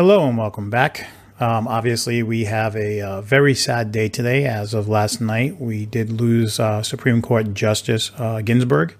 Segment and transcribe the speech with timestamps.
[0.00, 1.08] Hello and welcome back.
[1.40, 4.46] Um, obviously, we have a uh, very sad day today.
[4.46, 8.96] As of last night, we did lose uh, Supreme Court Justice uh, Ginsburg.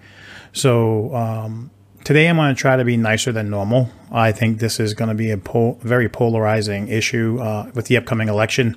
[0.53, 1.71] So um,
[2.05, 3.89] today, I'm going to try to be nicer than normal.
[4.13, 7.97] I think this is going to be a pol- very polarizing issue uh, with the
[7.97, 8.77] upcoming election,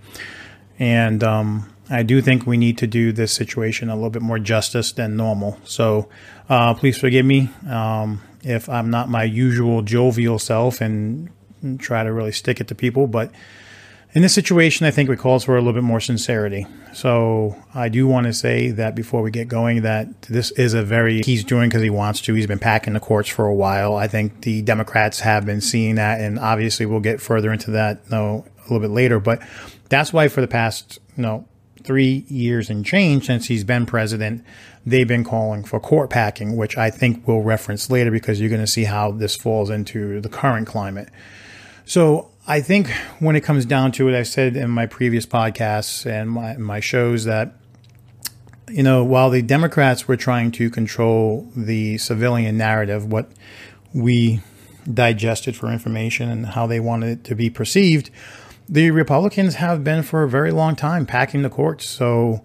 [0.80, 4.40] and um, I do think we need to do this situation a little bit more
[4.40, 5.60] justice than normal.
[5.66, 6.08] So
[6.48, 11.30] uh, please forgive me um, if I'm not my usual jovial self and
[11.64, 13.08] and try to really stick it to people.
[13.08, 13.32] But
[14.14, 16.68] in this situation, I think it calls for a little bit more sincerity.
[16.94, 20.84] So I do want to say that before we get going, that this is a
[20.84, 22.34] very he's doing because he wants to.
[22.36, 23.96] He's been packing the courts for a while.
[23.96, 28.02] I think the Democrats have been seeing that, and obviously we'll get further into that
[28.06, 29.20] you know, a little bit later.
[29.20, 29.42] But
[29.90, 31.48] that's why for the past you know
[31.84, 34.44] three years and change since he's been president,
[34.86, 38.62] they've been calling for court packing, which I think we'll reference later because you're going
[38.62, 41.10] to see how this falls into the current climate.
[41.86, 42.90] So I think
[43.20, 46.80] when it comes down to it, I said in my previous podcasts and my, my
[46.80, 47.54] shows that,
[48.70, 53.32] you know, while the Democrats were trying to control the civilian narrative, what
[53.94, 54.42] we
[54.92, 58.10] digested for information and how they wanted it to be perceived,
[58.68, 61.88] the Republicans have been for a very long time packing the courts.
[61.88, 62.44] So,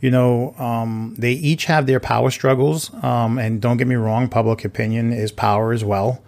[0.00, 2.92] you know, um, they each have their power struggles.
[3.02, 6.22] Um, and don't get me wrong, public opinion is power as well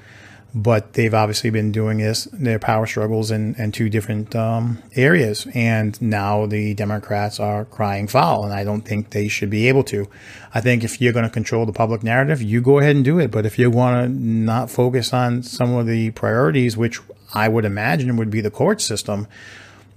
[0.54, 5.46] but they've obviously been doing this their power struggles in, in two different um, areas.
[5.54, 9.84] And now the democrats are crying foul and i don't think they should be able
[9.84, 10.08] to.
[10.54, 13.18] I think if you're going to control the public narrative you go ahead and do
[13.18, 13.30] it.
[13.30, 17.00] But if you want to not focus on some of the priorities which
[17.34, 19.26] i would imagine would be the court system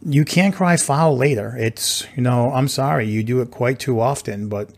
[0.04, 1.56] you can't cry foul later.
[1.58, 4.50] It's you know i'm sorry you do it quite too often.
[4.50, 4.70] But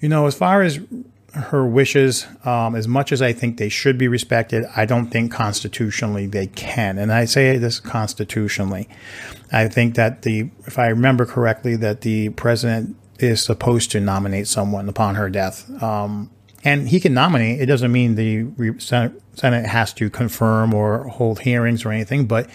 [0.00, 0.78] you know as far as
[1.38, 5.32] her wishes, um, as much as I think they should be respected, I don't think
[5.32, 6.98] constitutionally they can.
[6.98, 8.88] And I say this constitutionally.
[9.52, 14.46] I think that the, if I remember correctly, that the president is supposed to nominate
[14.48, 15.70] someone upon her death.
[15.82, 16.30] Um,
[16.64, 17.60] and he can nominate.
[17.60, 22.50] It doesn't mean the Senate, Senate has to confirm or hold hearings or anything, but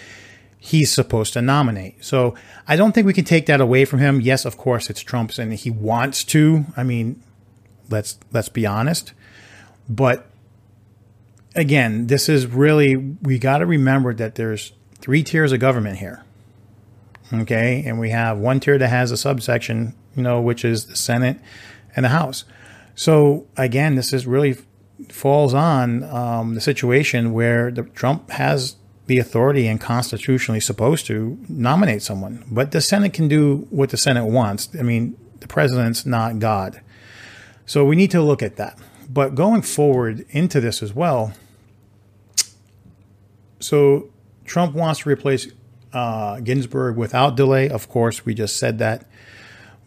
[0.59, 2.03] he's supposed to nominate.
[2.03, 2.35] So
[2.67, 4.21] I don't think we can take that away from him.
[4.21, 6.65] Yes, of course, it's Trump's and he wants to.
[6.75, 7.21] I mean,
[7.89, 9.13] Let's let's be honest.
[9.89, 10.27] But
[11.55, 16.23] again, this is really we got to remember that there's three tiers of government here.
[17.31, 20.95] Okay, and we have one tier that has a subsection, you know, which is the
[20.95, 21.39] Senate
[21.95, 22.45] and the House.
[22.95, 24.57] So again, this is really
[25.09, 28.75] falls on um, the situation where the, Trump has
[29.07, 33.97] the authority and constitutionally supposed to nominate someone, but the Senate can do what the
[33.97, 34.69] Senate wants.
[34.79, 36.81] I mean, the president's not God.
[37.65, 38.77] So we need to look at that.
[39.09, 41.33] But going forward into this as well,
[43.59, 44.09] so
[44.45, 45.47] Trump wants to replace
[45.93, 47.69] uh, Ginsburg without delay.
[47.69, 49.05] Of course, we just said that.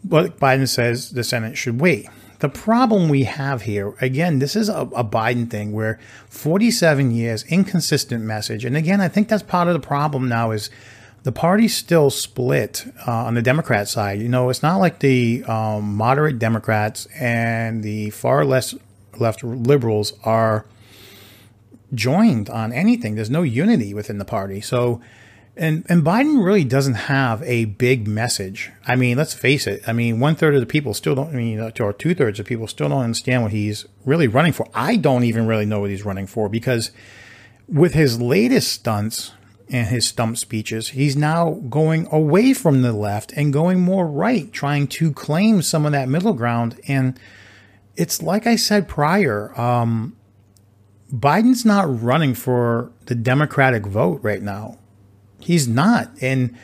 [0.03, 2.07] But Biden says the Senate should wait.
[2.39, 5.99] The problem we have here, again, this is a, a, Biden thing where
[6.29, 8.63] 47 years, inconsistent message.
[8.63, 10.69] And again, I think that's part of the problem now is
[11.27, 14.21] the party's still split uh, on the Democrat side.
[14.21, 18.73] You know, it's not like the um, moderate Democrats and the far less
[19.19, 20.65] left liberals are
[21.93, 23.15] joined on anything.
[23.15, 24.61] There's no unity within the party.
[24.61, 25.01] So,
[25.57, 28.71] and and Biden really doesn't have a big message.
[28.87, 29.83] I mean, let's face it.
[29.85, 31.27] I mean, one third of the people still don't.
[31.27, 34.69] I mean, or two thirds of people still don't understand what he's really running for.
[34.73, 36.91] I don't even really know what he's running for because
[37.67, 39.33] with his latest stunts
[39.69, 40.89] and his stump speeches.
[40.89, 45.85] He's now going away from the left and going more right, trying to claim some
[45.85, 46.79] of that middle ground.
[46.87, 47.19] And
[47.95, 50.15] it's like I said prior, um,
[51.11, 54.77] Biden's not running for the Democratic vote right now.
[55.39, 56.11] He's not.
[56.21, 56.57] And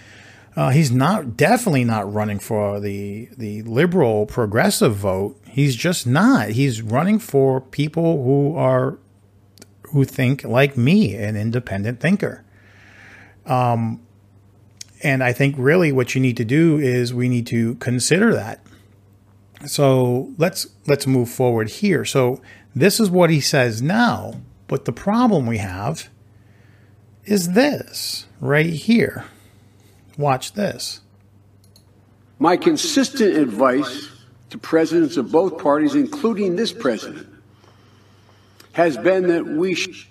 [0.55, 5.39] uh, he's not definitely not running for the the liberal progressive vote.
[5.47, 6.49] He's just not.
[6.49, 8.99] He's running for people who are
[9.83, 12.42] who think like me, an independent thinker.
[13.45, 14.01] Um,
[15.01, 18.61] and I think really what you need to do is we need to consider that.
[19.65, 22.05] So let's let's move forward here.
[22.05, 22.41] So
[22.75, 26.09] this is what he says now, but the problem we have
[27.25, 29.25] is this right here.
[30.17, 31.01] Watch this.
[32.39, 34.09] My consistent advice
[34.49, 37.27] to presidents of both parties, including this president,
[38.73, 39.75] has been that we.
[39.75, 40.09] Sh-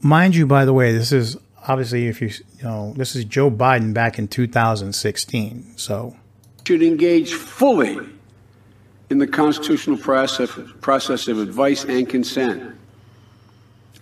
[0.00, 1.36] Mind you, by the way, this is
[1.66, 5.74] obviously, if you, you know, this is Joe Biden back in 2016.
[5.76, 6.16] So,
[6.66, 7.98] should engage fully
[9.08, 12.76] in the constitutional process, process of advice and consent.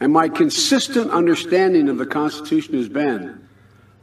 [0.01, 3.49] And my consistent understanding of the Constitution has been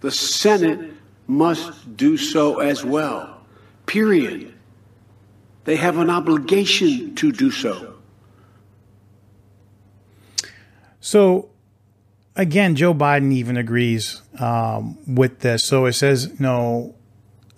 [0.01, 0.93] the Senate
[1.27, 3.41] must do so as well.
[3.85, 4.53] Period.
[5.63, 7.95] They have an obligation to do so.
[10.99, 11.49] So,
[12.35, 15.63] again, Joe Biden even agrees um, with this.
[15.63, 16.95] So it says, no,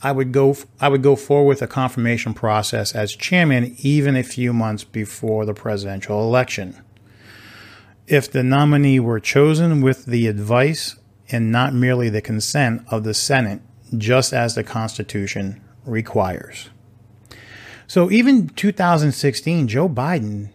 [0.01, 0.55] I would go.
[0.79, 5.45] I would go forward with a confirmation process as chairman, even a few months before
[5.45, 6.81] the presidential election.
[8.05, 10.95] If the nominee were chosen with the advice
[11.29, 13.61] and not merely the consent of the Senate,
[13.97, 16.69] just as the Constitution requires.
[17.87, 20.49] So even 2016, Joe Biden,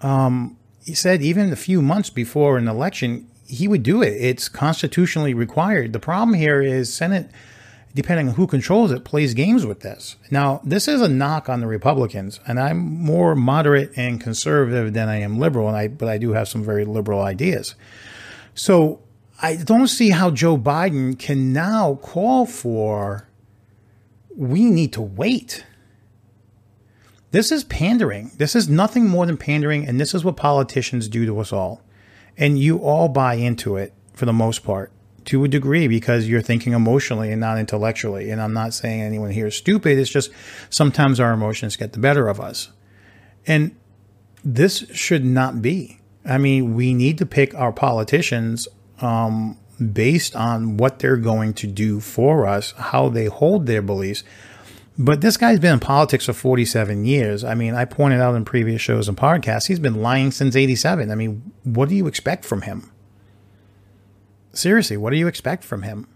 [0.00, 4.12] um, he said even a few months before an election, he would do it.
[4.12, 5.92] It's constitutionally required.
[5.92, 7.30] The problem here is Senate,
[7.94, 10.16] depending on who controls it, plays games with this.
[10.30, 15.08] Now, this is a knock on the Republicans, and I'm more moderate and conservative than
[15.08, 17.74] I am liberal, and I but I do have some very liberal ideas.
[18.54, 19.00] So
[19.42, 23.26] I don't see how Joe Biden can now call for
[24.36, 25.64] we need to wait.
[27.32, 28.32] This is pandering.
[28.36, 31.82] This is nothing more than pandering, and this is what politicians do to us all.
[32.36, 34.92] And you all buy into it for the most part
[35.26, 38.30] to a degree because you're thinking emotionally and not intellectually.
[38.30, 39.98] And I'm not saying anyone here is stupid.
[39.98, 40.30] It's just
[40.70, 42.70] sometimes our emotions get the better of us.
[43.46, 43.76] And
[44.44, 46.00] this should not be.
[46.24, 48.68] I mean, we need to pick our politicians
[49.00, 49.58] um,
[49.92, 54.22] based on what they're going to do for us, how they hold their beliefs.
[55.02, 57.42] But this guy's been in politics for 47 years.
[57.42, 61.10] I mean, I pointed out in previous shows and podcasts, he's been lying since 87.
[61.10, 62.92] I mean, what do you expect from him?
[64.52, 66.06] Seriously, what do you expect from him?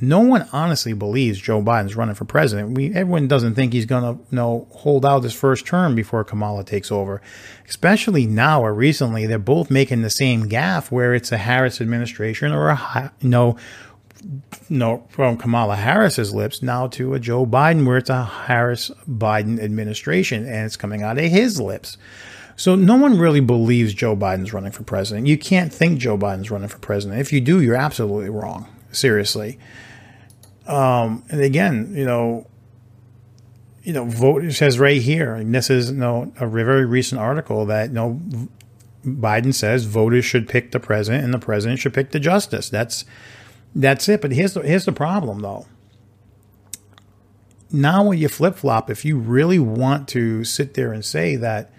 [0.00, 2.76] no one honestly believes Joe Biden's running for president.
[2.76, 6.24] We everyone doesn't think he's going to you know hold out his first term before
[6.24, 7.20] Kamala takes over.
[7.68, 12.52] Especially now or recently, they're both making the same gaffe where it's a Harris administration
[12.52, 13.56] or a you know
[14.68, 19.60] no from Kamala Harris's lips now to a Joe Biden where it's a Harris Biden
[19.60, 21.96] administration and it's coming out of his lips.
[22.56, 25.28] So no one really believes Joe Biden's running for president.
[25.28, 27.20] You can't think Joe Biden's running for president.
[27.20, 28.66] If you do, you're absolutely wrong.
[28.90, 29.58] Seriously.
[30.66, 32.46] Um, and again, you know,
[33.84, 37.64] you know, vote says right here, and this is you know, a very recent article
[37.66, 38.20] that you know
[39.06, 42.68] Biden says voters should pick the president and the president should pick the justice.
[42.68, 43.04] That's
[43.74, 44.20] that's it.
[44.20, 45.66] But here's the, here's the problem though.
[47.70, 51.70] Now when you flip flop, if you really want to sit there and say that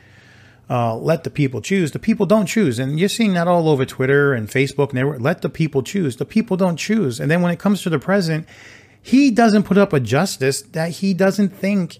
[0.69, 1.91] uh, let the people choose.
[1.91, 2.77] The people don't choose.
[2.77, 5.19] And you're seeing that all over Twitter and Facebook and everywhere.
[5.19, 6.18] Let the people choose.
[6.18, 7.19] The people don't choose.
[7.19, 8.47] And then when it comes to the president,
[9.01, 12.00] he doesn't put up a justice that he doesn't think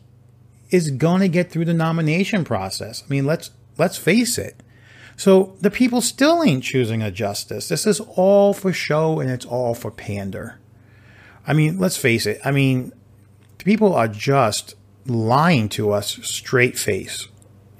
[0.70, 3.04] is going to get through the nomination process.
[3.04, 3.50] I mean, let's
[3.80, 4.62] let's face it.
[5.20, 7.68] So the people still ain't choosing a justice.
[7.68, 10.60] This is all for show and it's all for pander.
[11.46, 12.40] I mean, let's face it.
[12.46, 12.94] I mean,
[13.58, 17.28] the people are just lying to us straight face.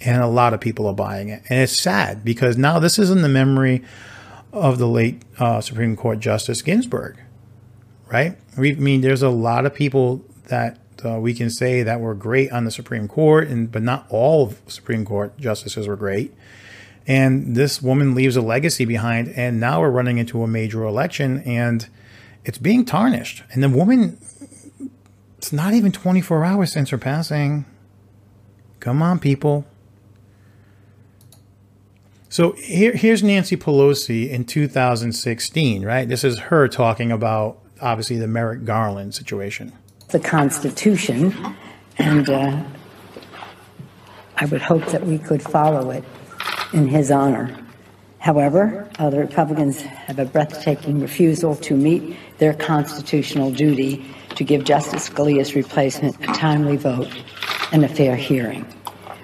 [0.02, 1.44] And a lot of people are buying it.
[1.50, 3.84] And it's sad because now this is in the memory
[4.54, 7.20] of the late uh, Supreme Court Justice Ginsburg
[8.10, 8.38] right?
[8.58, 12.16] We, I mean, there's a lot of people that uh, we can say that were
[12.16, 16.34] great on the Supreme Court, and but not all Supreme Court justices were great.
[17.10, 21.42] And this woman leaves a legacy behind, and now we're running into a major election,
[21.42, 21.90] and
[22.46, 23.42] it's being tarnished.
[23.52, 24.20] And the woman,
[25.40, 27.66] it's not even 24 hours since her passing.
[28.80, 29.66] Come on, people.
[32.30, 36.08] So here, here's Nancy Pelosi in 2016, right?
[36.08, 39.74] This is her talking about obviously the Merrick Garland situation.
[40.10, 41.36] The Constitution,
[41.98, 42.64] and uh,
[44.38, 46.04] I would hope that we could follow it
[46.74, 47.58] in his honor.
[48.20, 54.66] However, uh, the Republicans have a breathtaking refusal to meet their constitutional duty to give
[54.66, 57.10] Justice Scalia's replacement a timely vote
[57.72, 58.66] and a fair hearing.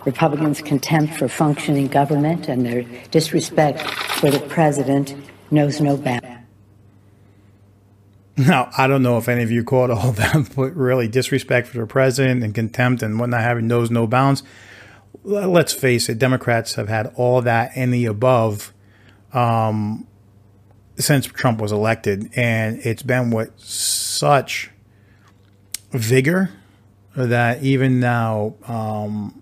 [0.05, 5.15] Republicans' contempt for functioning government and their disrespect for the president
[5.51, 6.25] knows no bounds.
[8.37, 11.79] Now, I don't know if any of you caught all that, but really disrespect for
[11.79, 14.43] the president and contempt and whatnot having knows no bounds.
[15.25, 18.71] Let's face it, Democrats have had all that and the above
[19.33, 20.05] um,
[20.97, 22.29] since Trump was elected.
[22.35, 24.69] And it's been with such
[25.91, 26.51] vigor
[27.15, 29.41] that even now, um,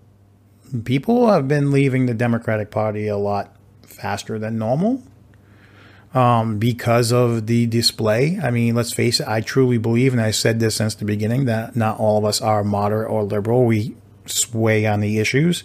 [0.84, 5.02] people have been leaving the Democratic Party a lot faster than normal
[6.14, 8.38] um, because of the display.
[8.42, 11.44] I mean, let's face it, I truly believe, and I said this since the beginning,
[11.44, 13.64] that not all of us are moderate or liberal.
[13.64, 15.64] We sway on the issues,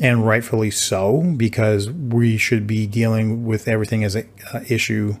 [0.00, 5.16] and rightfully so, because we should be dealing with everything as a uh, issue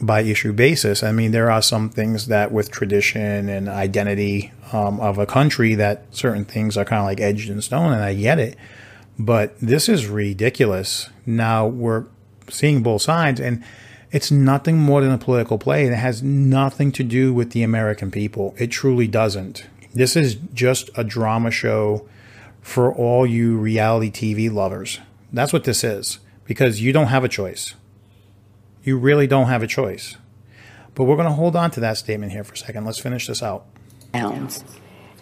[0.00, 1.02] by issue basis.
[1.02, 5.74] I mean, there are some things that with tradition and identity um, of a country
[5.76, 8.56] that certain things are kind of like edged in stone, and I get it.
[9.18, 11.08] But this is ridiculous.
[11.24, 12.06] Now we're
[12.48, 13.62] seeing both sides, and
[14.10, 15.86] it's nothing more than a political play.
[15.86, 18.54] It has nothing to do with the American people.
[18.58, 19.66] It truly doesn't.
[19.94, 22.08] This is just a drama show
[22.60, 25.00] for all you reality TV lovers.
[25.32, 27.74] That's what this is, because you don't have a choice.
[28.84, 30.16] You really don't have a choice.
[30.94, 32.84] But we're going to hold on to that statement here for a second.
[32.84, 33.64] Let's finish this out.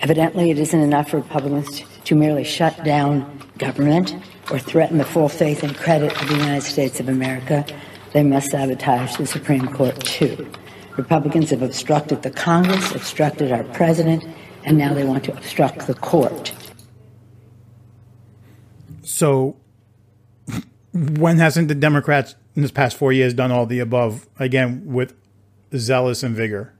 [0.00, 4.16] Evidently, it isn't enough for Republicans to merely shut down government
[4.50, 7.66] or threaten the full faith and credit of the United States of America.
[8.12, 10.50] They must sabotage the Supreme Court, too.
[10.96, 14.24] Republicans have obstructed the Congress, obstructed our president,
[14.64, 16.52] and now they want to obstruct the court.
[19.02, 19.56] So,
[20.92, 25.14] when hasn't the Democrats in this past four years done all the above again with
[25.74, 26.72] zealous and vigor?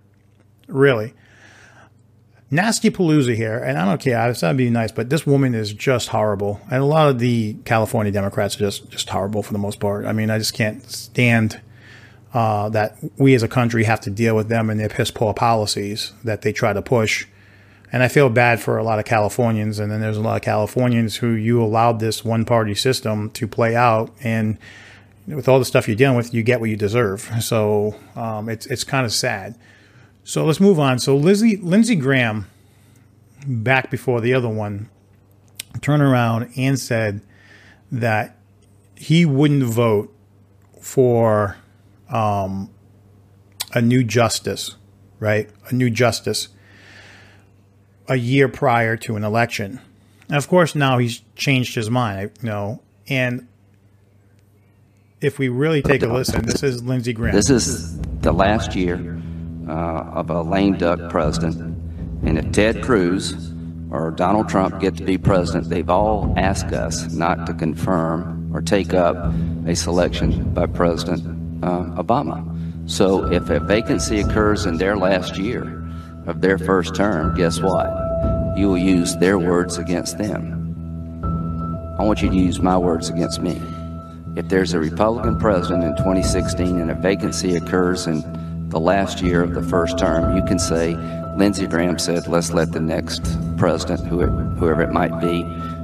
[0.66, 1.14] Really?
[2.52, 4.18] Nasty Palooza here, and I don't care.
[4.18, 7.54] I to be nice, but this woman is just horrible, and a lot of the
[7.64, 10.04] California Democrats are just just horrible for the most part.
[10.04, 11.60] I mean, I just can't stand
[12.34, 15.32] uh, that we as a country have to deal with them and their piss poor
[15.32, 17.26] policies that they try to push.
[17.92, 20.42] And I feel bad for a lot of Californians, and then there's a lot of
[20.42, 24.58] Californians who you allowed this one party system to play out, and
[25.26, 27.30] with all the stuff you're dealing with, you get what you deserve.
[27.40, 29.56] So um, it's it's kind of sad.
[30.24, 30.98] So let's move on.
[30.98, 32.46] So Lizzie, Lindsey Graham,
[33.46, 34.88] back before the other one,
[35.80, 37.20] turned around and said
[37.90, 38.36] that
[38.94, 40.14] he wouldn't vote
[40.80, 41.56] for
[42.08, 42.70] um,
[43.72, 44.76] a new justice,
[45.18, 45.48] right?
[45.68, 46.48] A new justice
[48.10, 49.80] a year prior to an election.
[50.28, 52.80] And of course, now he's changed his mind, you know.
[53.08, 53.46] And
[55.20, 57.34] if we really take a listen, this is Lindsey Graham.
[57.34, 59.20] This is the last year
[59.68, 61.56] uh, of a lame duck president.
[62.24, 63.52] And if Ted Cruz
[63.90, 68.60] or Donald Trump get to be president, they've all asked us not to confirm or
[68.60, 69.16] take up
[69.66, 71.24] a selection by President
[71.64, 72.44] uh, Obama.
[72.90, 75.79] So if a vacancy occurs in their last year
[76.26, 77.88] of their first term, guess what?
[78.56, 80.56] You will use their words against them.
[81.98, 83.60] I want you to use my words against me.
[84.36, 89.42] If there's a Republican president in 2016 and a vacancy occurs in the last year
[89.42, 90.94] of the first term, you can say,
[91.36, 93.22] Lindsey Graham said, let's let the next
[93.56, 95.42] president, whoever, whoever it might be,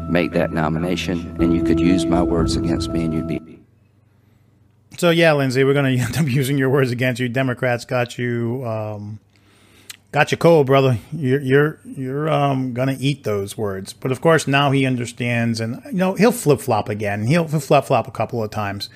[0.08, 3.60] make that nomination, and you could use my words against me and you'd be.
[4.98, 7.28] So, yeah, Lindsey, we're going to end up using your words against you.
[7.28, 8.64] Democrats got you.
[8.66, 9.20] Um,
[10.12, 10.98] got you cold, brother.
[11.12, 13.92] You're you're you're um, gonna eat those words.
[13.92, 17.26] But of course, now he understands, and you know he'll flip flop again.
[17.26, 18.88] He'll flip flop a couple of times.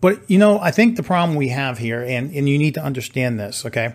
[0.00, 2.82] But you know, I think the problem we have here, and and you need to
[2.82, 3.94] understand this, okay?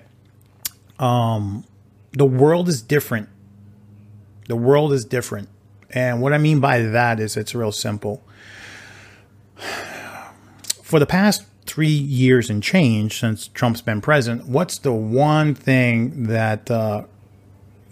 [0.99, 1.65] Um,
[2.11, 3.29] the world is different.
[4.47, 5.49] The world is different,
[5.89, 8.23] and what I mean by that is it's real simple.
[10.83, 16.23] For the past three years and change since Trump's been president, what's the one thing
[16.23, 17.05] that uh,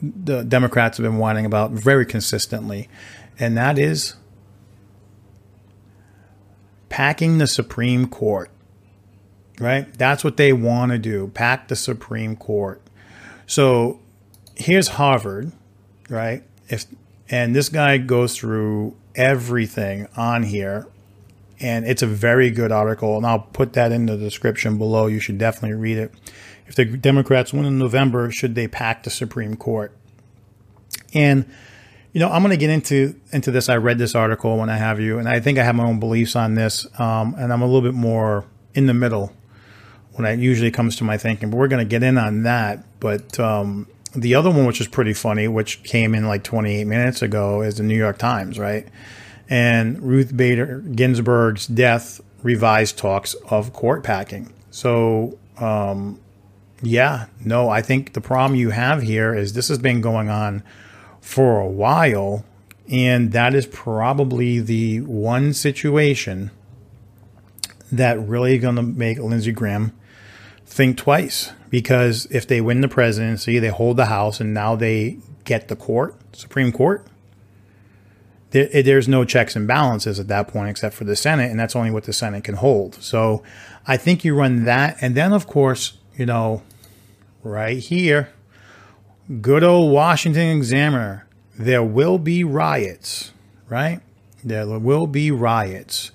[0.02, 2.90] the Democrats have been whining about very consistently?
[3.40, 4.16] And that is
[6.90, 8.50] packing the Supreme Court.
[9.60, 9.94] Right?
[9.98, 12.82] That's what they want to do pack the Supreme Court.
[13.46, 14.00] So
[14.56, 15.52] here's Harvard,
[16.10, 16.44] right?
[16.70, 16.86] If
[17.30, 20.88] and this guy goes through everything on here
[21.60, 25.08] and it's a very good article and I'll put that in the description below.
[25.08, 26.14] You should definitely read it.
[26.68, 29.92] If the Democrats win in November, should they pack the Supreme Court?
[31.14, 31.46] And
[32.14, 33.70] you know, I'm going to get into into this.
[33.70, 36.00] I read this article when I have you, and I think I have my own
[36.00, 36.88] beliefs on this.
[37.00, 39.32] Um, and I'm a little bit more in the middle
[40.14, 41.52] when it usually comes to my thinking.
[41.52, 42.84] But we're going to get in on that.
[43.00, 47.22] But um, the other one, which is pretty funny, which came in like 28 minutes
[47.22, 48.88] ago, is the New York Times, right?
[49.50, 54.54] And Ruth Bader Ginsburg's death revised talks of court packing.
[54.72, 56.20] So, um,
[56.82, 60.64] yeah, no, I think the problem you have here is this has been going on
[61.20, 62.46] for a while.
[62.90, 66.50] And that is probably the one situation
[67.92, 69.94] that really going to make Lindsey Graham
[70.66, 71.52] think twice.
[71.70, 75.76] Because if they win the presidency, they hold the House, and now they get the
[75.76, 77.06] court, Supreme Court.
[78.52, 81.60] There, eh, there's no checks and balances at that point except for the Senate, and
[81.60, 82.96] that's only what the Senate can hold.
[82.96, 83.44] So
[83.88, 84.98] I think you run that.
[85.02, 86.62] And then, of course, you know,
[87.44, 88.30] right here,
[89.42, 91.26] good old Washington Examiner.
[91.58, 93.32] there will be riots,
[93.68, 94.00] right?
[94.44, 96.12] There will be riots.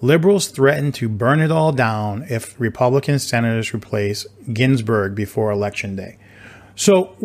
[0.00, 6.18] Liberals threaten to burn it all down if Republican senators replace Ginsburg before Election Day.
[6.76, 7.16] So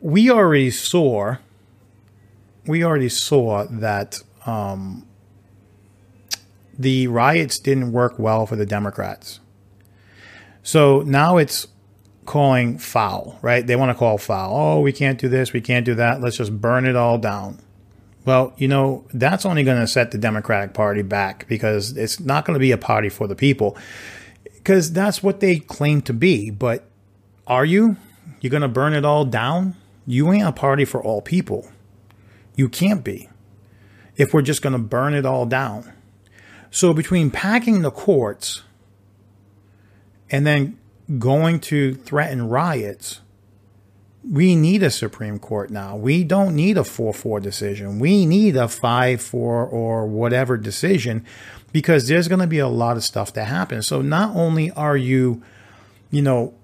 [0.00, 1.36] we already saw,
[2.68, 5.06] we already saw that um,
[6.78, 9.40] the riots didn't work well for the Democrats.
[10.62, 11.66] So now it's
[12.26, 13.66] calling foul, right?
[13.66, 14.54] They want to call foul.
[14.54, 16.20] Oh, we can't do this, we can't do that.
[16.20, 17.58] Let's just burn it all down.
[18.26, 22.44] Well, you know, that's only going to set the Democratic Party back because it's not
[22.44, 23.78] going to be a party for the people
[24.44, 26.50] because that's what they claim to be.
[26.50, 26.86] But
[27.46, 27.96] are you?
[28.42, 29.74] You're going to burn it all down?
[30.06, 31.70] You ain't a party for all people.
[32.58, 33.28] You can't be
[34.16, 35.92] if we're just going to burn it all down.
[36.72, 38.64] So between packing the courts
[40.28, 40.76] and then
[41.20, 43.20] going to threaten riots,
[44.28, 45.94] we need a Supreme Court now.
[45.94, 48.00] We don't need a 4 4 decision.
[48.00, 51.24] We need a 5 4 or whatever decision
[51.70, 53.86] because there's going to be a lot of stuff that happens.
[53.86, 55.44] So not only are you,
[56.10, 56.54] you know,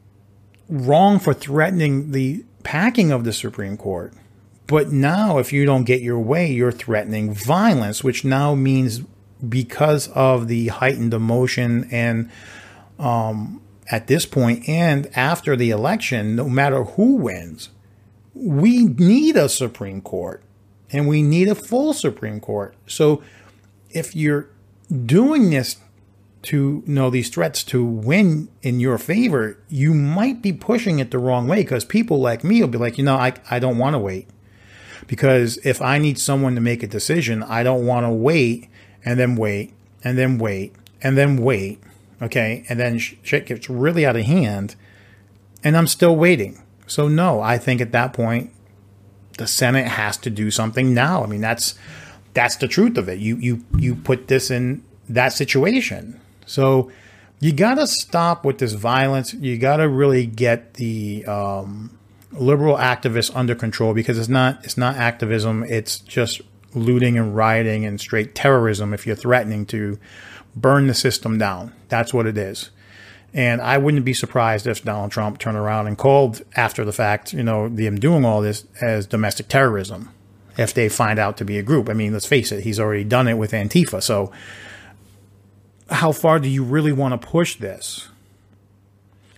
[0.69, 4.13] wrong for threatening the packing of the Supreme Court,
[4.67, 9.03] but now if you don't get your way, you're threatening violence, which now means
[9.47, 12.31] because of the heightened emotion and
[12.99, 17.69] um, at this point and after the election, no matter who wins,
[18.35, 20.43] we need a Supreme Court
[20.91, 22.75] and we need a full Supreme Court.
[22.87, 23.23] So
[23.91, 24.49] if you're
[25.05, 25.77] doing this
[26.43, 31.11] to you know these threats to win in your favor, you might be pushing it
[31.11, 33.79] the wrong way because people like me will be like, you know, I, I don't
[33.79, 34.29] want to wait.
[35.07, 38.69] Because if I need someone to make a decision, I don't want to wait
[39.05, 41.81] and then wait and then wait and then wait
[42.25, 42.65] Okay.
[42.69, 44.77] And then shit gets really out of hand.
[45.63, 46.63] And I'm still waiting.
[46.87, 48.51] So, no, I think at that point,
[49.39, 51.23] the Senate has to do something now.
[51.23, 51.75] I mean, that's
[52.35, 53.19] that's the truth of it.
[53.19, 56.21] You you you put this in that situation.
[56.47, 56.91] So
[57.41, 59.35] you got to stop with this violence.
[59.35, 61.99] You got to really get the um,
[62.39, 65.65] liberal activists under control because it's not it's not activism.
[65.65, 66.41] It's just
[66.75, 68.93] looting and rioting and straight terrorism.
[68.93, 69.99] If you're threatening to
[70.57, 71.73] burn the system down.
[71.89, 72.71] That's what it is.
[73.33, 77.33] And I wouldn't be surprised if Donald Trump turned around and called after the fact,
[77.33, 80.11] you know, them doing all this as domestic terrorism
[80.57, 81.89] if they find out to be a group.
[81.89, 84.01] I mean, let's face it, he's already done it with Antifa.
[84.01, 84.31] So
[85.91, 88.09] how far do you really want to push this?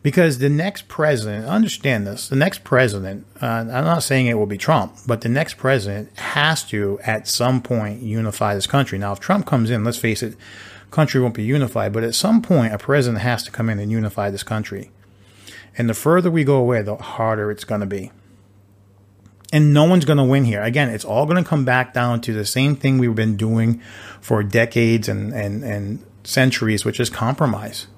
[0.06, 4.46] Because the next president, understand this, the next president, uh, I'm not saying it will
[4.46, 8.98] be Trump, but the next president has to, at some point, unify this country.
[8.98, 10.36] Now, if Trump comes in, let's face it,
[10.92, 13.90] country won't be unified, but at some point, a president has to come in and
[13.90, 14.92] unify this country.
[15.76, 18.12] And the further we go away, the harder it's going to be.
[19.52, 20.62] And no one's going to win here.
[20.62, 23.82] Again, it's all going to come back down to the same thing we've been doing
[24.20, 27.88] for decades and, and, and centuries, which is compromise.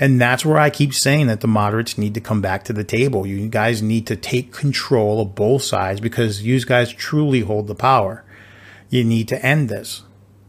[0.00, 2.84] And that's where I keep saying that the moderates need to come back to the
[2.84, 3.26] table.
[3.26, 7.74] You guys need to take control of both sides because you guys truly hold the
[7.74, 8.24] power.
[8.90, 10.02] You need to end this.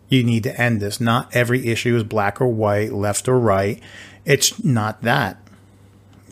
[0.07, 1.01] You need to end this.
[1.01, 3.81] Not every issue is black or white, left or right.
[4.23, 5.37] It's not that.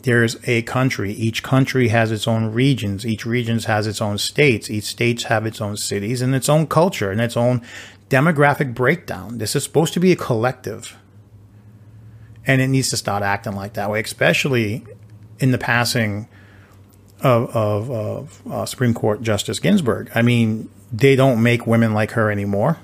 [0.02, 1.12] There's a country.
[1.12, 3.04] Each country has its own regions.
[3.04, 4.70] Each region has its own states.
[4.70, 7.62] Each states have its own cities and its own culture and its own
[8.08, 9.38] demographic breakdown.
[9.38, 10.96] This is supposed to be a collective.
[12.48, 14.84] And it needs to start acting like that way, especially
[15.38, 16.26] in the passing
[17.20, 20.10] of, of, of uh, Supreme Court Justice Ginsburg.
[20.14, 22.78] I mean, they don't make women like her anymore.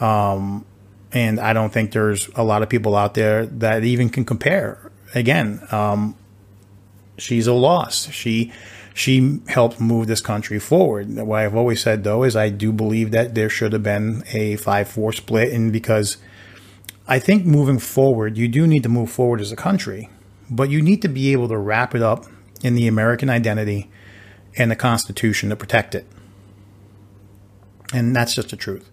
[0.00, 0.64] Um,
[1.12, 4.90] and I don't think there's a lot of people out there that even can compare.
[5.14, 6.16] Again, um,
[7.18, 8.10] she's a loss.
[8.10, 8.52] She
[8.94, 11.14] she helped move this country forward.
[11.14, 14.56] What I've always said though is I do believe that there should have been a
[14.56, 16.16] five four split, and because
[17.06, 20.08] I think moving forward, you do need to move forward as a country,
[20.48, 22.26] but you need to be able to wrap it up
[22.62, 23.90] in the American identity
[24.56, 26.06] and the Constitution to protect it.
[27.92, 28.88] And that's just the truth.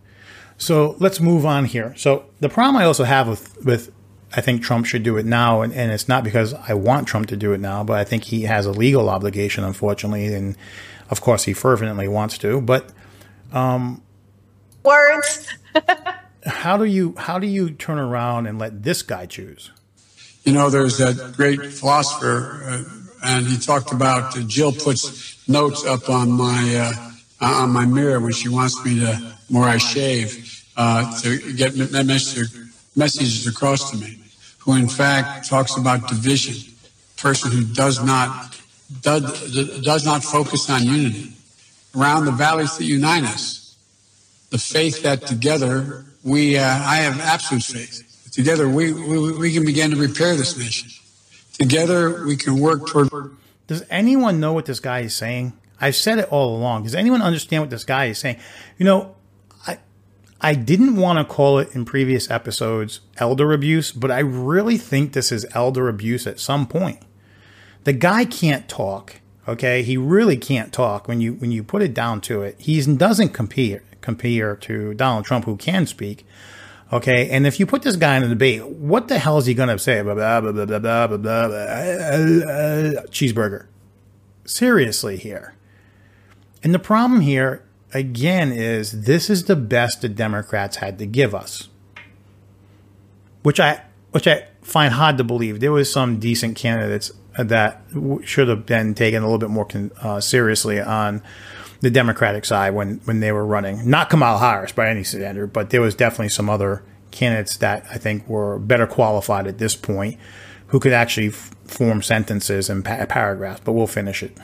[0.57, 1.93] So let's move on here.
[1.95, 3.91] So the problem I also have with, with
[4.35, 7.27] I think Trump should do it now, and, and, it's not because I want Trump
[7.27, 10.55] to do it now, but I think he has a legal obligation, unfortunately, and
[11.09, 12.61] of course he fervently wants to.
[12.61, 12.91] But
[13.51, 14.03] um,
[14.83, 15.47] words.
[16.49, 19.71] how do you how do you turn around and let this guy choose?
[20.43, 22.83] You know, there's that great philosopher, uh,
[23.23, 26.93] and he talked about uh, Jill puts notes up on my
[27.41, 31.75] uh, on my mirror when she wants me to more I shave uh, to get
[31.75, 34.19] messages across to me,
[34.59, 36.73] who in fact talks about division,
[37.17, 38.59] person who does not
[39.01, 41.33] does, does not focus on unity.
[41.95, 43.75] around the values that unite us.
[44.51, 48.31] The faith that together we, uh, I have absolute faith.
[48.31, 50.89] Together we, we, we can begin to repair this nation.
[51.53, 53.35] Together we can work toward.
[53.67, 55.53] Does anyone know what this guy is saying?
[55.81, 56.83] I've said it all along.
[56.83, 58.37] Does anyone understand what this guy is saying?
[58.77, 59.15] You know,
[59.65, 59.77] I
[60.41, 65.13] I didn't want to call it in previous episodes elder abuse, but I really think
[65.13, 66.99] this is elder abuse at some point.
[67.83, 69.21] The guy can't talk.
[69.47, 72.55] Okay, he really can't talk when you when you put it down to it.
[72.59, 76.25] He doesn't compare compare to Donald Trump, who can speak.
[76.91, 79.53] Okay, and if you put this guy in a debate, what the hell is he
[79.53, 80.01] going to say?
[80.01, 83.67] Blah, blah, blah, blah, blah, blah, blah, blah, cheeseburger.
[84.45, 85.53] Seriously, here.
[86.63, 91.35] And the problem here, again, is this is the best the Democrats had to give
[91.35, 91.69] us,
[93.43, 95.59] which I which I find hard to believe.
[95.59, 97.83] There was some decent candidates that
[98.23, 99.67] should have been taken a little bit more
[100.01, 101.21] uh, seriously on
[101.81, 103.89] the Democratic side when when they were running.
[103.89, 107.97] Not Kamala Harris by any standard, but there was definitely some other candidates that I
[107.97, 110.17] think were better qualified at this point
[110.67, 113.61] who could actually f- form sentences and pa- paragraphs.
[113.63, 114.37] But we'll finish it.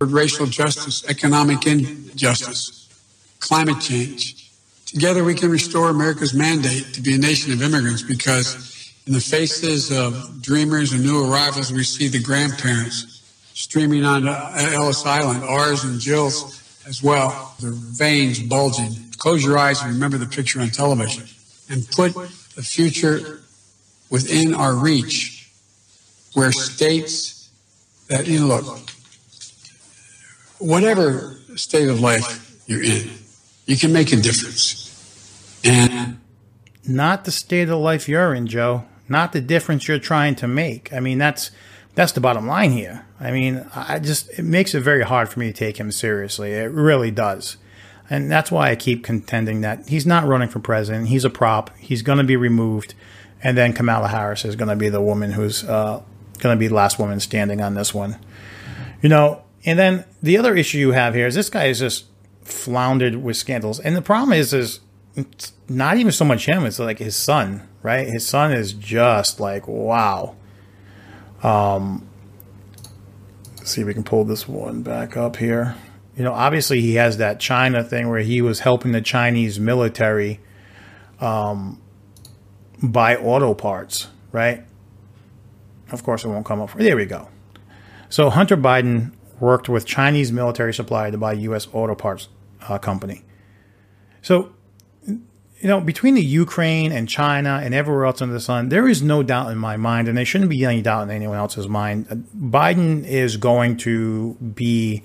[0.00, 2.88] Racial justice, economic injustice,
[3.40, 4.50] climate change.
[4.84, 9.20] Together, we can restore America's mandate to be a nation of immigrants because, in the
[9.20, 13.15] faces of dreamers and new arrivals, we see the grandparents
[13.56, 17.54] streaming on Ellis Island, ours and Jill's as well.
[17.58, 18.94] Their veins bulging.
[19.16, 21.26] Close your eyes and remember the picture on television
[21.70, 23.40] and put the future
[24.10, 25.50] within our reach
[26.34, 27.50] where states
[28.08, 28.90] that, you know, look,
[30.58, 33.10] whatever state of life you're in,
[33.64, 34.82] you can make a difference.
[35.64, 36.20] And
[36.86, 38.84] not the state of life you're in, Joe.
[39.08, 40.92] Not the difference you're trying to make.
[40.92, 41.50] I mean, that's
[41.94, 43.05] that's the bottom line here.
[43.18, 46.52] I mean, I just it makes it very hard for me to take him seriously.
[46.52, 47.56] It really does.
[48.08, 51.08] And that's why I keep contending that he's not running for president.
[51.08, 51.76] He's a prop.
[51.78, 52.94] He's going to be removed.
[53.42, 56.02] And then Kamala Harris is going to be the woman who's uh,
[56.38, 58.16] going to be the last woman standing on this one.
[59.02, 62.06] You know, and then the other issue you have here is this guy is just
[62.42, 63.80] floundered with scandals.
[63.80, 64.80] And the problem is, is
[65.16, 66.64] it's not even so much him.
[66.64, 68.06] It's like his son, right?
[68.06, 70.36] His son is just like, wow.
[71.42, 72.08] Um,
[73.66, 75.74] see if we can pull this one back up here.
[76.16, 80.40] You know, obviously he has that China thing where he was helping the Chinese military
[81.20, 81.80] um,
[82.82, 84.64] buy auto parts, right?
[85.90, 86.72] Of course, it won't come up.
[86.74, 87.28] There we go.
[88.08, 91.68] So Hunter Biden worked with Chinese military supply to buy U.S.
[91.72, 92.28] auto parts
[92.68, 93.22] uh, company.
[94.22, 94.52] So
[95.60, 99.02] you know, between the Ukraine and China and everywhere else under the sun, there is
[99.02, 102.06] no doubt in my mind, and there shouldn't be any doubt in anyone else's mind.
[102.36, 105.02] Biden is going to be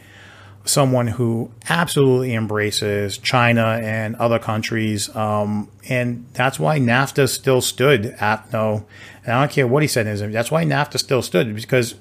[0.65, 8.07] someone who absolutely embraces China and other countries, um, and that's why NAFTA still stood
[8.19, 8.85] at no.
[9.23, 10.05] And I don't care what he said.
[10.05, 10.33] In his.
[10.33, 11.95] That's why NAFTA still stood because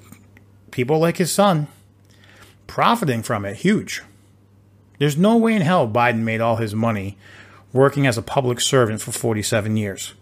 [0.71, 1.67] people like his son
[2.67, 4.01] profiting from it, huge.
[4.99, 7.17] There's no way in hell Biden made all his money
[7.73, 10.13] working as a public servant for 47 years.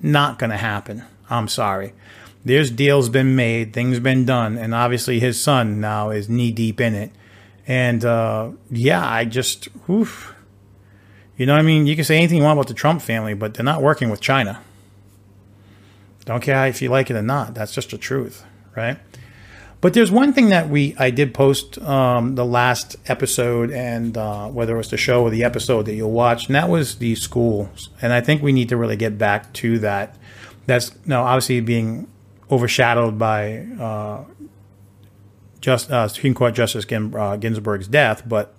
[0.00, 1.04] Not going to happen.
[1.28, 1.92] I'm sorry.
[2.44, 6.80] There's deals been made, things been done, and obviously his son now is knee deep
[6.80, 7.12] in it.
[7.66, 10.34] And uh, yeah, I just, oof.
[11.36, 11.86] You know what I mean?
[11.86, 14.20] You can say anything you want about the Trump family, but they're not working with
[14.20, 14.60] China.
[16.24, 17.54] Don't care if you like it or not.
[17.54, 18.44] That's just the truth,
[18.76, 18.98] right?
[19.80, 24.48] But there's one thing that we I did post um, the last episode, and uh,
[24.48, 27.14] whether it was the show or the episode that you'll watch, and that was the
[27.14, 27.88] schools.
[28.02, 30.16] And I think we need to really get back to that.
[30.66, 32.08] That's now obviously being
[32.50, 34.24] overshadowed by uh,
[35.60, 38.54] just uh, Supreme Court Justice Gin, uh, Ginsburg's death, but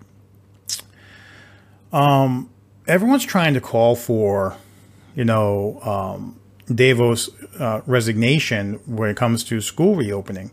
[1.91, 2.49] um,
[2.88, 4.55] everyone's trying to call for,
[5.15, 7.29] you know, um, DeVos'
[7.60, 10.51] uh, resignation when it comes to school reopening.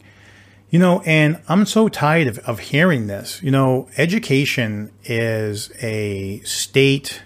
[0.70, 3.42] You know, and I'm so tired of, of hearing this.
[3.42, 7.22] You know, education is a state,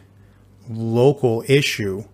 [0.71, 2.05] local issue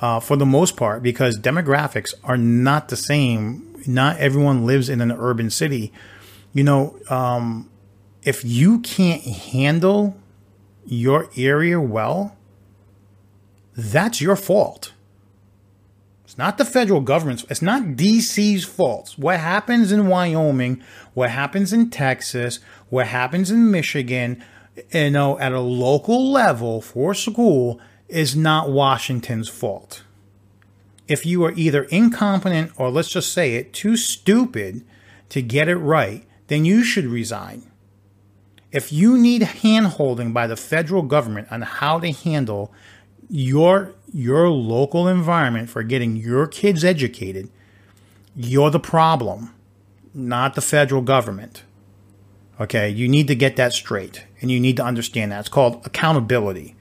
[0.00, 3.82] uh, for the most part because demographics are not the same.
[3.86, 5.92] Not everyone lives in an urban city.
[6.54, 7.70] You know, um,
[8.22, 10.16] if you can't handle
[10.86, 12.36] your area well,
[13.76, 14.91] that's your fault.
[16.32, 19.12] It's not the federal government's, it's not DC's fault.
[19.18, 24.42] What happens in Wyoming, what happens in Texas, what happens in Michigan,
[24.92, 30.04] you know, at a local level for school is not Washington's fault.
[31.06, 34.86] If you are either incompetent or let's just say it, too stupid
[35.28, 37.70] to get it right, then you should resign.
[38.70, 42.72] If you need handholding by the federal government on how to handle
[43.28, 47.50] your your local environment for getting your kids educated,
[48.36, 49.54] you're the problem,
[50.14, 51.64] not the federal government.
[52.60, 55.40] Okay, you need to get that straight and you need to understand that.
[55.40, 56.76] It's called accountability.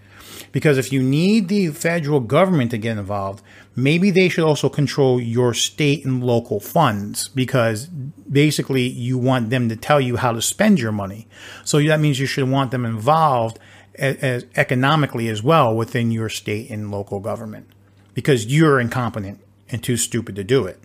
[0.52, 3.41] Because if you need the federal government to get involved,
[3.74, 9.70] maybe they should also control your state and local funds because basically you want them
[9.70, 11.28] to tell you how to spend your money.
[11.63, 13.60] So that means you should want them involved
[13.95, 17.67] as, economically as well within your state and local government
[18.13, 20.80] because you're incompetent and too stupid to do it.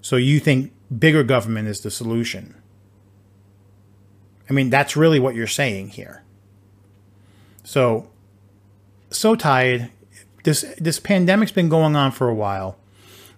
[0.00, 2.54] So you think bigger government is the solution.
[4.48, 6.22] I mean, that's really what you're saying here.
[7.62, 8.08] So
[9.10, 9.90] so tired.
[10.44, 12.76] This this pandemic's been going on for a while.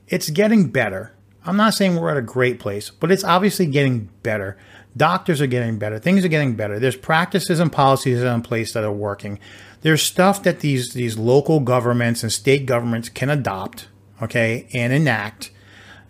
[0.08, 1.12] It's getting better.
[1.44, 4.56] I'm not saying we're at a great place, but it's obviously getting better.
[4.96, 5.98] Doctors are getting better.
[5.98, 6.78] Things are getting better.
[6.78, 9.38] There's practices and policies in place that are working.
[9.80, 13.88] There's stuff that these these local governments and state governments can adopt,
[14.20, 15.50] okay, and enact.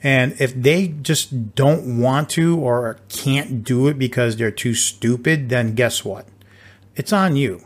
[0.03, 5.49] And if they just don't want to or can't do it because they're too stupid,
[5.49, 6.27] then guess what?
[6.97, 7.65] It's on you.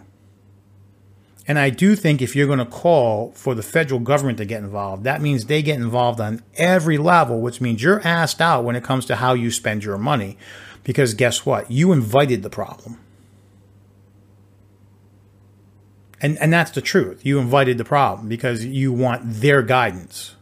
[1.48, 4.62] And I do think if you're going to call for the federal government to get
[4.62, 8.74] involved, that means they get involved on every level, which means you're asked out when
[8.74, 10.36] it comes to how you spend your money.
[10.86, 11.68] Because guess what?
[11.68, 13.00] You invited the problem.
[16.22, 17.26] And, and that's the truth.
[17.26, 20.36] You invited the problem because you want their guidance.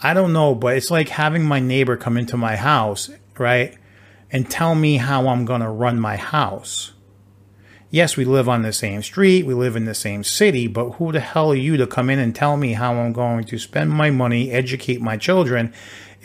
[0.00, 3.76] I don't know, but it's like having my neighbor come into my house, right?
[4.30, 6.92] And tell me how I'm going to run my house
[7.90, 11.12] yes, we live on the same street, we live in the same city, but who
[11.12, 13.90] the hell are you to come in and tell me how I'm going to spend
[13.90, 15.72] my money, educate my children,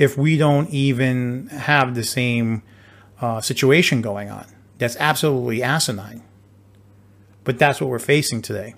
[0.02, 2.64] if we don't even have the same
[3.22, 4.48] uh, situation going on?
[4.80, 6.24] That's absolutely asinine.
[7.44, 8.74] But that's what we're facing today.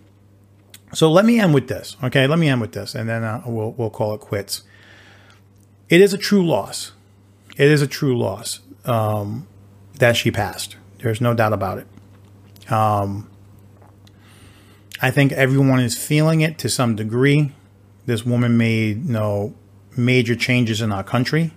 [0.93, 2.27] So let me end with this, okay?
[2.27, 4.63] Let me end with this, and then uh, we'll we'll call it quits.
[5.89, 6.91] It is a true loss.
[7.57, 9.47] It is a true loss um,
[9.99, 10.75] that she passed.
[10.99, 12.71] There's no doubt about it.
[12.71, 13.29] Um,
[15.01, 17.53] I think everyone is feeling it to some degree.
[18.05, 19.55] This woman made you know
[19.95, 21.51] major changes in our country,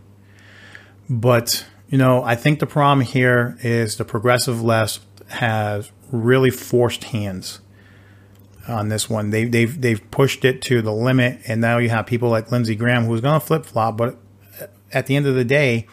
[1.08, 7.04] but you know I think the problem here is the progressive left has really forced
[7.04, 7.60] hands
[8.68, 9.30] on this one.
[9.30, 12.74] They, they've they've pushed it to the limit, and now you have people like Lindsey
[12.74, 14.18] Graham who's going to flip flop, but
[14.92, 15.86] at the end of the day,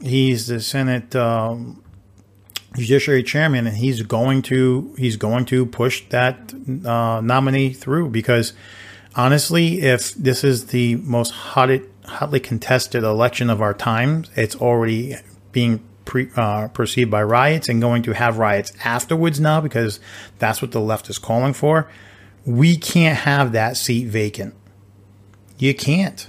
[0.00, 1.82] he's the Senate um,
[2.76, 6.52] judiciary chairman, and he's going to he's going to push that
[6.84, 8.52] uh, nominee through because
[9.16, 15.16] honestly, if this is the most hotly, hotly contested election of our time, it's already
[15.52, 20.00] being pre, uh, perceived by riots and going to have riots afterwards now because
[20.38, 21.88] that's what the left is calling for.
[22.44, 24.54] We can't have that seat vacant.
[25.58, 26.28] You can't.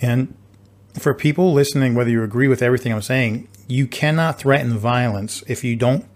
[0.00, 0.34] And
[0.98, 5.64] for people listening, whether you agree with everything I'm saying, you cannot threaten violence if
[5.64, 6.06] you don't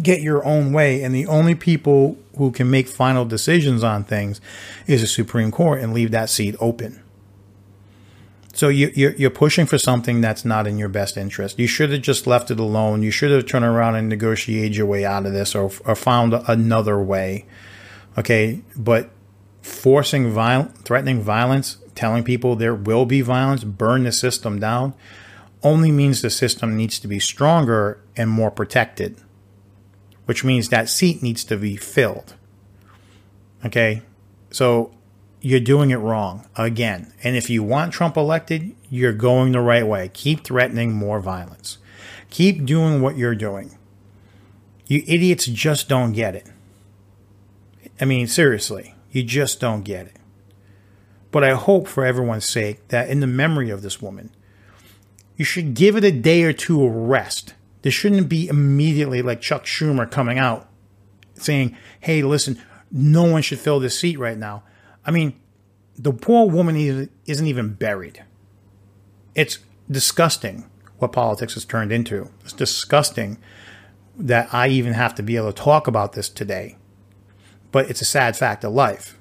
[0.00, 1.02] get your own way.
[1.02, 4.40] And the only people who can make final decisions on things
[4.86, 7.02] is the Supreme Court and leave that seat open.
[8.52, 11.58] So you, you're, you're pushing for something that's not in your best interest.
[11.58, 13.02] You should have just left it alone.
[13.02, 16.32] You should have turned around and negotiated your way out of this or, or found
[16.48, 17.44] another way.
[18.16, 18.62] Okay.
[18.74, 19.10] But
[19.60, 24.94] forcing violence, threatening violence, telling people there will be violence, burn the system down
[25.66, 29.16] only means the system needs to be stronger and more protected,
[30.26, 32.34] which means that seat needs to be filled.
[33.64, 34.02] Okay?
[34.50, 34.92] So
[35.40, 37.12] you're doing it wrong again.
[37.22, 40.10] And if you want Trump elected, you're going the right way.
[40.12, 41.78] Keep threatening more violence.
[42.30, 43.78] Keep doing what you're doing.
[44.86, 46.46] You idiots just don't get it.
[48.00, 50.16] I mean, seriously, you just don't get it.
[51.30, 54.30] But I hope for everyone's sake that in the memory of this woman,
[55.36, 57.54] you should give it a day or two of rest.
[57.86, 60.68] There shouldn't be immediately like Chuck Schumer coming out
[61.34, 64.64] saying, hey, listen, no one should fill this seat right now.
[65.04, 65.38] I mean,
[65.96, 66.74] the poor woman
[67.26, 68.24] isn't even buried.
[69.36, 70.68] It's disgusting
[70.98, 72.28] what politics has turned into.
[72.42, 73.38] It's disgusting
[74.16, 76.78] that I even have to be able to talk about this today.
[77.70, 79.16] But it's a sad fact of life.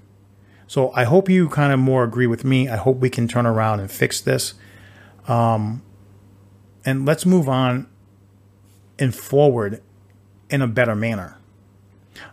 [0.65, 2.67] So I hope you kind of more agree with me.
[2.67, 4.56] I hope we can turn around and fix this.
[5.28, 5.84] Um,
[6.84, 7.89] and let's move on
[9.00, 9.82] and forward
[10.50, 11.38] in a better manner.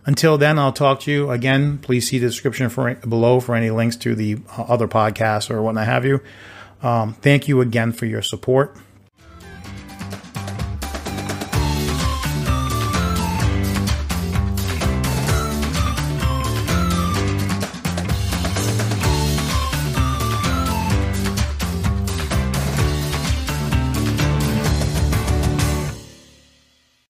[0.07, 1.79] Until then, I'll talk to you again.
[1.79, 5.62] Please see the description for, below for any links to the uh, other podcasts or
[5.62, 6.20] whatnot have you.
[6.83, 8.77] Um, thank you again for your support.